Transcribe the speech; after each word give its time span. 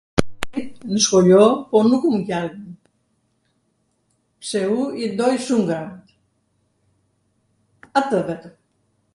nw 0.91 0.99
skoljo, 1.07 1.41
po 1.69 1.77
nuku 1.89 2.09
nqaj[???] 2.21 2.47
pse 4.41 4.61
u 4.79 4.89
i 5.03 5.11
doj 5.19 5.35
shum 5.45 5.61
gramatw, 5.69 6.13
atw 7.99 8.15
vetwm. 8.31 8.53